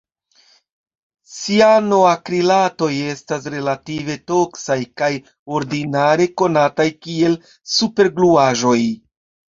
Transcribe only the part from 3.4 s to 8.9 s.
relative toksaj kaj ordinare konataj kiel supergluaĵoj.